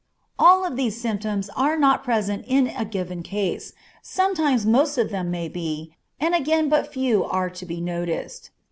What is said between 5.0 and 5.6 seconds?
them may